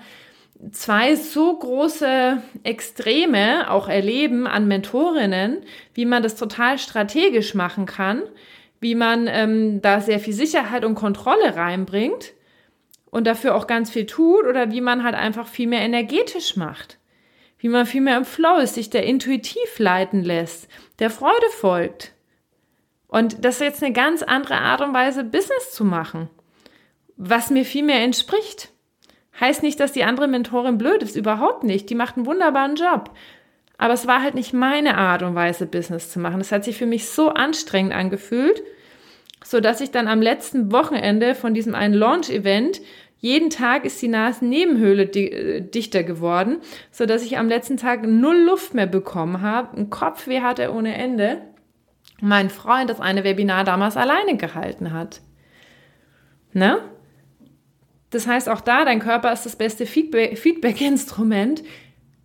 [0.72, 5.58] zwei so große Extreme auch erleben an Mentorinnen,
[5.94, 8.22] wie man das total strategisch machen kann,
[8.80, 12.32] wie man ähm, da sehr viel Sicherheit und Kontrolle reinbringt
[13.10, 16.98] und dafür auch ganz viel tut oder wie man halt einfach viel mehr energetisch macht.
[17.58, 20.68] Wie man viel mehr im Flow ist, sich der intuitiv leiten lässt,
[21.00, 22.12] der Freude folgt.
[23.08, 26.28] Und das ist jetzt eine ganz andere Art und Weise, Business zu machen
[27.18, 28.70] was mir viel mehr entspricht.
[29.40, 31.90] Heißt nicht, dass die andere Mentorin blöd ist, überhaupt nicht.
[31.90, 33.10] Die macht einen wunderbaren Job.
[33.76, 36.40] Aber es war halt nicht meine Art und Weise, Business zu machen.
[36.40, 38.62] Es hat sich für mich so anstrengend angefühlt,
[39.44, 42.80] so dass ich dann am letzten Wochenende von diesem einen Launch-Event
[43.20, 46.58] jeden Tag ist die Nasennebenhöhle äh, dichter geworden,
[46.92, 49.76] so dass ich am letzten Tag null Luft mehr bekommen habe.
[49.76, 51.42] Ein Kopfweh hatte ohne Ende.
[52.20, 55.20] Mein Freund das eine Webinar damals alleine gehalten hat.
[56.52, 56.78] Ne?
[58.10, 61.62] Das heißt, auch da, dein Körper ist das beste Feedback-Instrument.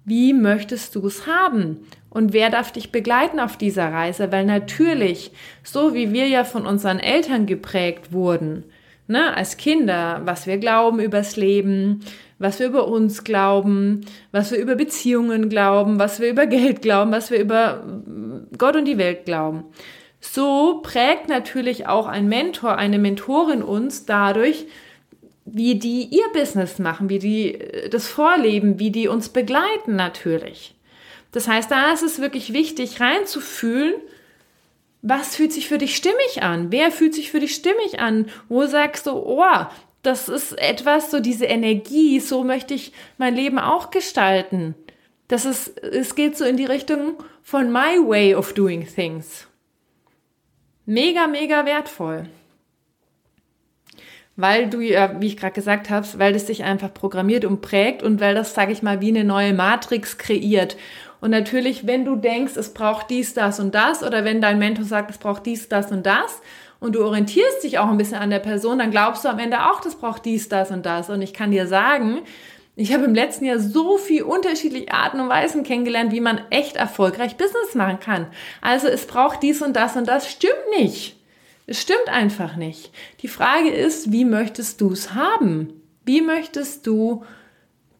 [0.05, 1.85] Wie möchtest du es haben?
[2.09, 4.31] Und wer darf dich begleiten auf dieser Reise?
[4.31, 5.31] Weil natürlich,
[5.63, 8.65] so wie wir ja von unseren Eltern geprägt wurden,
[9.07, 12.01] ne, als Kinder, was wir glauben übers Leben,
[12.39, 17.11] was wir über uns glauben, was wir über Beziehungen glauben, was wir über Geld glauben,
[17.11, 17.83] was wir über
[18.57, 19.65] Gott und die Welt glauben.
[20.19, 24.67] So prägt natürlich auch ein Mentor, eine Mentorin uns dadurch,
[25.45, 30.75] wie die ihr Business machen, wie die äh, das vorleben, wie die uns begleiten natürlich.
[31.31, 33.93] Das heißt, da ist es wirklich wichtig reinzufühlen,
[35.01, 36.71] was fühlt sich für dich stimmig an?
[36.71, 38.29] Wer fühlt sich für dich stimmig an?
[38.47, 39.65] Wo sagst du, oh,
[40.01, 44.75] das ist etwas, so diese Energie, so möchte ich mein Leben auch gestalten.
[45.27, 49.47] Das ist, es geht so in die Richtung von my way of doing things.
[50.85, 52.29] Mega, mega wertvoll
[54.35, 58.01] weil du ja, wie ich gerade gesagt habe, weil das sich einfach programmiert und prägt
[58.03, 60.75] und weil das, sage ich mal, wie eine neue Matrix kreiert.
[61.21, 64.85] Und natürlich, wenn du denkst, es braucht dies, das und das, oder wenn dein Mentor
[64.85, 66.41] sagt, es braucht dies, das und das,
[66.79, 69.71] und du orientierst dich auch ein bisschen an der Person, dann glaubst du am Ende
[69.71, 71.09] auch, das braucht dies, das und das.
[71.09, 72.19] Und ich kann dir sagen,
[72.75, 76.75] ich habe im letzten Jahr so viel unterschiedliche Arten und Weisen kennengelernt, wie man echt
[76.75, 78.27] erfolgreich Business machen kann.
[78.61, 81.15] Also es braucht dies und das und das stimmt nicht.
[81.65, 82.91] Es stimmt einfach nicht.
[83.21, 85.81] Die Frage ist, wie möchtest du es haben?
[86.03, 87.23] Wie möchtest du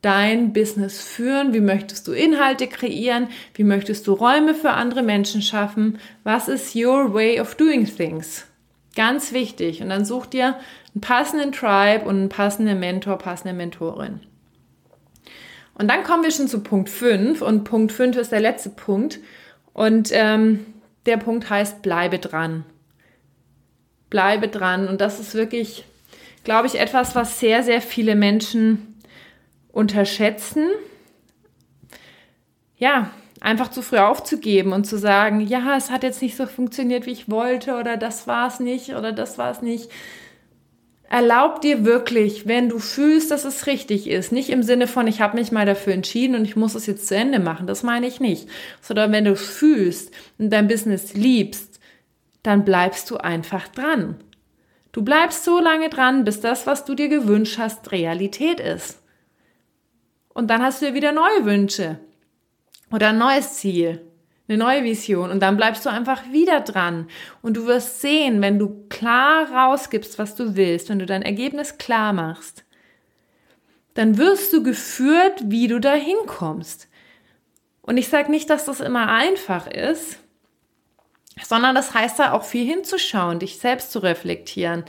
[0.02, 1.54] dein Business führen?
[1.54, 3.30] Wie möchtest du Inhalte kreieren?
[3.54, 5.98] Wie möchtest du Räume für andere Menschen schaffen?
[6.26, 8.46] Was ist your way of doing things?
[8.96, 9.82] Ganz wichtig.
[9.82, 10.58] Und dann such dir
[10.94, 14.20] einen passenden Tribe und einen passenden Mentor, passende Mentorin.
[15.76, 19.20] Und dann kommen wir schon zu Punkt 5 und Punkt 5 ist der letzte Punkt.
[19.74, 20.66] Und ähm,
[21.06, 22.66] der Punkt heißt, bleibe dran
[24.14, 24.88] bleibe dran.
[24.88, 25.86] Und das ist wirklich,
[26.44, 29.02] glaube ich, etwas, was sehr, sehr viele Menschen
[29.72, 30.68] unterschätzen.
[32.78, 33.10] Ja,
[33.42, 37.12] einfach zu früh aufzugeben und zu sagen, ja, es hat jetzt nicht so funktioniert, wie
[37.12, 39.90] ich wollte, oder das war es nicht, oder das war es nicht.
[41.10, 45.22] Erlaub dir wirklich, wenn du fühlst, dass es richtig ist, nicht im Sinne von, ich
[45.22, 48.06] habe mich mal dafür entschieden und ich muss es jetzt zu Ende machen, das meine
[48.06, 48.48] ich nicht,
[48.82, 51.74] sondern wenn du fühlst und dein Business liebst,
[52.44, 54.18] dann bleibst du einfach dran.
[54.92, 59.02] Du bleibst so lange dran, bis das, was du dir gewünscht hast, Realität ist.
[60.34, 62.00] Und dann hast du ja wieder neue Wünsche
[62.92, 64.02] oder ein neues Ziel,
[64.48, 67.08] eine neue Vision und dann bleibst du einfach wieder dran
[67.42, 71.78] und du wirst sehen, wenn du klar rausgibst, was du willst, wenn du dein Ergebnis
[71.78, 72.66] klar machst,
[73.94, 76.90] dann wirst du geführt, wie du da hinkommst.
[77.82, 80.20] Und ich sage nicht, dass das immer einfach ist,
[81.42, 84.84] sondern das heißt da auch viel hinzuschauen, dich selbst zu reflektieren,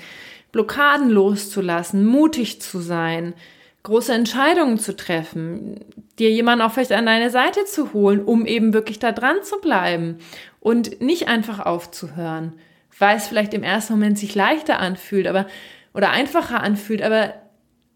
[0.53, 3.35] Blockaden loszulassen, mutig zu sein,
[3.83, 5.81] große Entscheidungen zu treffen,
[6.19, 9.61] dir jemanden auch vielleicht an deine Seite zu holen, um eben wirklich da dran zu
[9.61, 10.19] bleiben
[10.61, 12.55] und nicht einfach aufzuhören,
[12.99, 15.47] weil es vielleicht im ersten Moment sich leichter anfühlt, aber
[15.93, 17.35] oder einfacher anfühlt, aber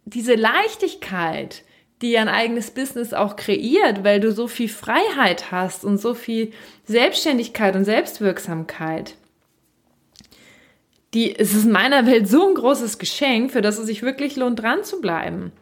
[0.04, 1.64] diese Leichtigkeit,
[2.02, 6.52] die ein eigenes Business auch kreiert, weil du so viel Freiheit hast und so viel
[6.88, 9.14] Selbstständigkeit und Selbstwirksamkeit.
[11.14, 14.36] Die, es ist in meiner Welt so ein großes Geschenk, für das es sich wirklich
[14.36, 15.52] lohnt, dran zu bleiben.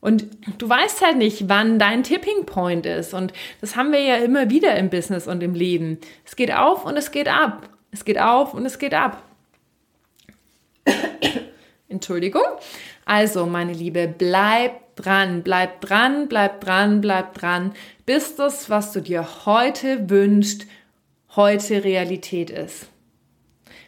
[0.00, 0.26] Und
[0.58, 3.14] du weißt halt nicht, wann dein Tipping Point ist.
[3.14, 5.98] Und das haben wir ja immer wieder im Business und im Leben.
[6.24, 7.68] Es geht auf und es geht ab.
[7.92, 9.22] Es geht auf und es geht ab.
[11.88, 12.42] Entschuldigung.
[13.04, 17.72] Also, meine Liebe, bleib dran, bleib dran, bleib dran, bleib dran,
[18.12, 20.66] bis das, was du dir heute wünschst,
[21.34, 22.88] heute Realität ist.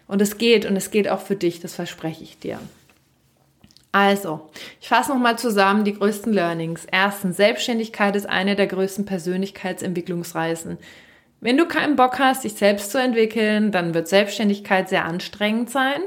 [0.06, 2.58] Und es geht und es geht auch für dich, das verspreche ich dir.
[3.92, 4.48] Also,
[4.80, 6.86] ich fasse nochmal zusammen die größten Learnings.
[6.90, 10.78] Erstens, Selbstständigkeit ist eine der größten Persönlichkeitsentwicklungsreisen.
[11.42, 16.00] Wenn du keinen Bock hast, dich selbst zu entwickeln, dann wird Selbstständigkeit sehr anstrengend sein.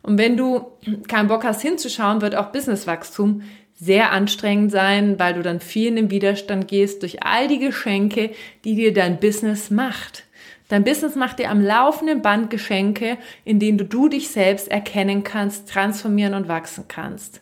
[0.00, 0.72] Und wenn du
[1.06, 3.42] keinen Bock hast hinzuschauen, wird auch Businesswachstum
[3.80, 8.30] sehr anstrengend sein, weil du dann viel in den Widerstand gehst durch all die Geschenke,
[8.64, 10.24] die dir dein Business macht.
[10.68, 15.22] Dein Business macht dir am laufenden Band Geschenke, in denen du, du dich selbst erkennen
[15.24, 17.40] kannst, transformieren und wachsen kannst.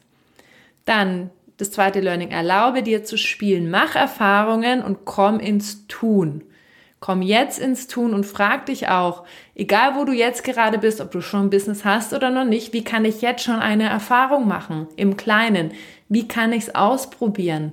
[0.84, 6.44] Dann das zweite Learning, erlaube dir zu spielen, mach Erfahrungen und komm ins Tun.
[6.98, 9.24] Komm jetzt ins Tun und frag dich auch,
[9.54, 12.72] egal wo du jetzt gerade bist, ob du schon ein Business hast oder noch nicht,
[12.72, 15.72] wie kann ich jetzt schon eine Erfahrung machen im Kleinen?
[16.08, 17.72] Wie kann ich es ausprobieren?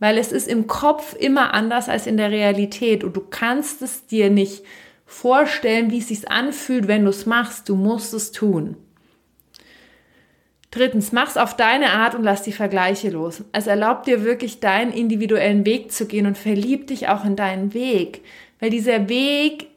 [0.00, 4.06] Weil es ist im Kopf immer anders als in der Realität und du kannst es
[4.06, 4.64] dir nicht
[5.06, 7.68] vorstellen, wie es sich anfühlt, wenn du es machst.
[7.68, 8.76] Du musst es tun.
[10.70, 13.42] Drittens, mach's auf deine Art und lass die Vergleiche los.
[13.52, 17.72] Es erlaubt dir wirklich deinen individuellen Weg zu gehen und verlieb dich auch in deinen
[17.72, 18.22] Weg.
[18.60, 19.68] Weil dieser Weg,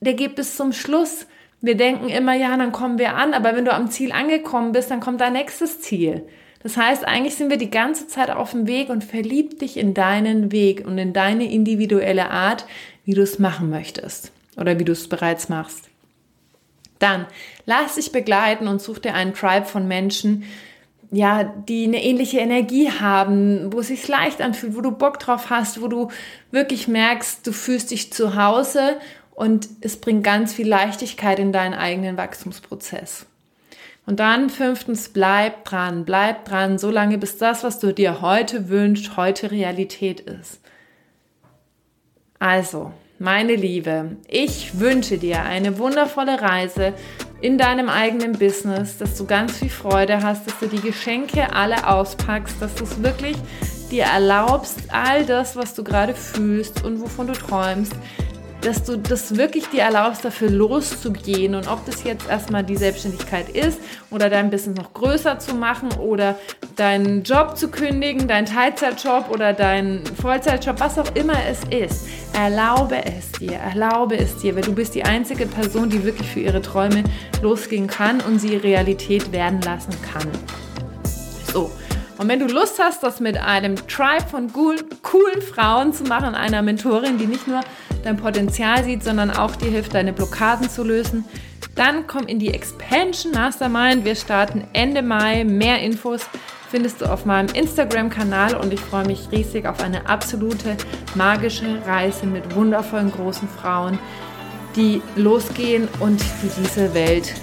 [0.00, 1.26] der geht bis zum Schluss.
[1.60, 4.90] Wir denken immer, ja, dann kommen wir an, aber wenn du am Ziel angekommen bist,
[4.90, 6.26] dann kommt dein nächstes Ziel.
[6.62, 9.94] Das heißt, eigentlich sind wir die ganze Zeit auf dem Weg und verlieb dich in
[9.94, 12.66] deinen Weg und in deine individuelle Art,
[13.04, 15.88] wie du es machen möchtest oder wie du es bereits machst.
[16.98, 17.26] Dann
[17.66, 20.44] lass dich begleiten und such dir einen Tribe von Menschen,
[21.10, 25.50] ja, die eine ähnliche Energie haben, wo es sich leicht anfühlt, wo du Bock drauf
[25.50, 26.08] hast, wo du
[26.50, 28.98] wirklich merkst, du fühlst dich zu Hause
[29.34, 33.26] und es bringt ganz viel Leichtigkeit in deinen eigenen Wachstumsprozess.
[34.06, 38.68] Und dann fünftens, bleib dran, bleib dran, so lange bis das, was du dir heute
[38.68, 40.60] wünschst, heute Realität ist.
[42.38, 46.92] Also, meine Liebe, ich wünsche dir eine wundervolle Reise
[47.40, 51.86] in deinem eigenen Business, dass du ganz viel Freude hast, dass du die Geschenke alle
[51.86, 53.36] auspackst, dass du es wirklich
[53.90, 57.92] dir erlaubst, all das, was du gerade fühlst und wovon du träumst,
[58.66, 63.48] dass du das wirklich dir erlaubst, dafür loszugehen und ob das jetzt erstmal die Selbstständigkeit
[63.48, 63.78] ist
[64.10, 66.36] oder dein Business noch größer zu machen oder
[66.74, 72.08] deinen Job zu kündigen, deinen Teilzeitjob oder deinen Vollzeitjob, was auch immer es ist.
[72.34, 76.40] Erlaube es dir, erlaube es dir, weil du bist die einzige Person, die wirklich für
[76.40, 77.04] ihre Träume
[77.42, 80.28] losgehen kann und sie Realität werden lassen kann.
[81.52, 81.70] So.
[82.18, 86.62] Und wenn du Lust hast, das mit einem Tribe von coolen Frauen zu machen, einer
[86.62, 87.60] Mentorin, die nicht nur
[88.04, 91.24] dein Potenzial sieht, sondern auch dir hilft, deine Blockaden zu lösen,
[91.74, 94.04] dann komm in die Expansion Mastermind.
[94.04, 95.44] Wir starten Ende Mai.
[95.44, 96.22] Mehr Infos
[96.70, 100.76] findest du auf meinem Instagram-Kanal und ich freue mich riesig auf eine absolute
[101.14, 103.98] magische Reise mit wundervollen großen Frauen,
[104.74, 107.34] die losgehen und die diese Welt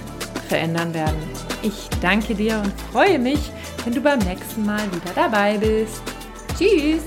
[0.48, 1.18] verändern werden.
[1.62, 3.52] Ich danke dir und freue mich,
[3.86, 6.02] wenn du beim nächsten Mal wieder dabei bist.
[6.58, 7.04] Tschüss!